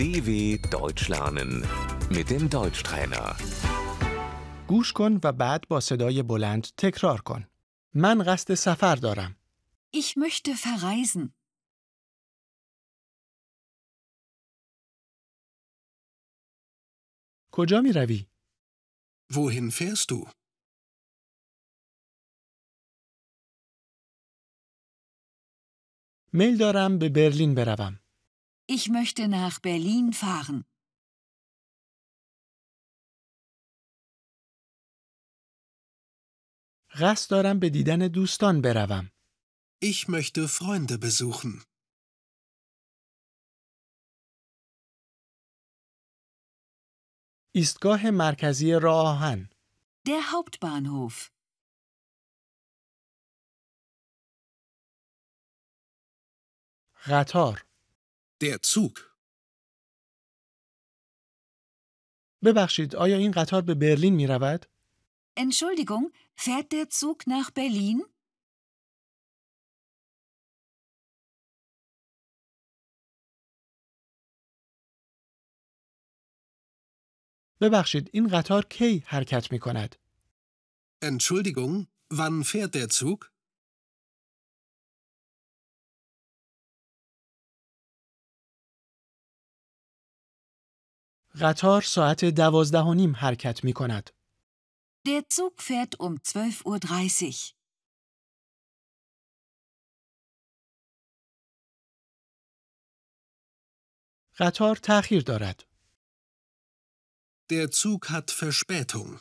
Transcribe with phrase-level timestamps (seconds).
[0.00, 0.30] DW
[0.78, 1.50] Deutsch lernen
[2.16, 3.36] mit dem Deutschtrainer.
[4.68, 7.46] گوش کن و بعد با صدای بلند تکرار کن.
[7.94, 9.36] من قصد سفر دارم.
[9.96, 11.28] Ich möchte verreisen.
[17.52, 18.26] کجا می روی؟
[19.32, 20.30] Wohin fährst du?
[26.32, 28.00] میل دارم به برلین بروم.
[28.69, 30.65] Ich möchte nach Berlin fahren.
[36.99, 39.11] قصد دارم به دیدن دوستان بروم.
[39.81, 41.65] Ich möchte Freunde besuchen.
[47.55, 49.49] ایستگاه مرکزی راه آهن.
[50.07, 51.31] Der Hauptbahnhof.
[57.07, 57.68] قطار.
[58.42, 58.98] Der Zug.
[62.44, 64.66] ببخشید آیا این قطار به برلین می رود؟
[65.40, 68.04] Entschuldigung, fährt der Zug nach Berlin?
[77.60, 79.96] ببخشید این قطار کی حرکت می کند؟
[81.04, 83.29] Entschuldigung, wann fährt der Zug?
[91.40, 94.10] قطار ساعت دوازده و نیم حرکت می کند.
[95.08, 97.54] Der Zug fährt um 12.30 Uhr.
[104.38, 105.64] قطار تأخیر دارد.
[107.50, 109.20] Der Zug hat Verspätung.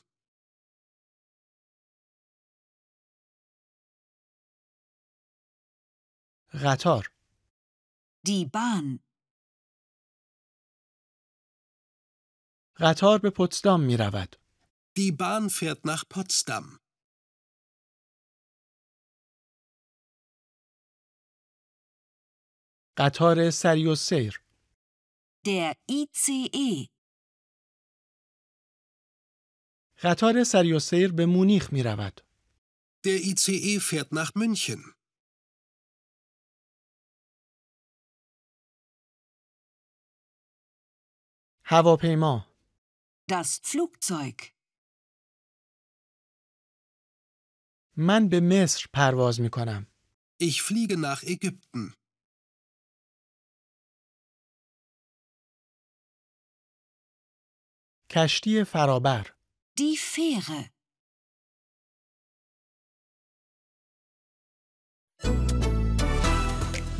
[6.54, 7.04] قطار.
[8.28, 9.00] Die Bahn.
[12.82, 14.36] قطار به پتسدام می رود.
[15.00, 16.80] Die Bahn fährt nach Potsdam.
[22.98, 24.42] قطار سری و سیر.
[25.46, 26.90] Der ICE.
[30.02, 32.22] قطار سری و سیر به مونیخ می رود.
[33.08, 34.94] Der ICE fährt nach München.
[41.64, 42.49] هواپیما.
[43.29, 44.55] Das Flugzeug.
[47.97, 49.87] من به مصر پرواز می کنم.
[50.43, 51.95] Ich fliege nach Ägypten.
[58.11, 59.35] کشتی فرابر.
[59.77, 60.71] Die Fähre.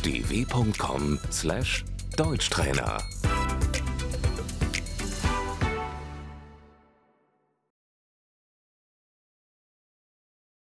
[0.05, 2.99] dw.com/deutschtrainer